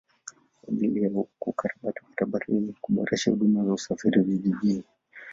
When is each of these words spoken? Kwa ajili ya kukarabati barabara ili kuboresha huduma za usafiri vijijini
Kwa 0.61 0.73
ajili 0.73 1.03
ya 1.03 1.09
kukarabati 1.39 2.01
barabara 2.09 2.45
ili 2.47 2.73
kuboresha 2.81 3.31
huduma 3.31 3.65
za 3.65 3.73
usafiri 3.73 4.21
vijijini 4.21 4.83